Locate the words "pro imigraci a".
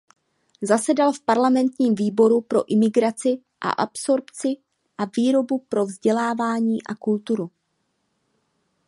2.41-3.69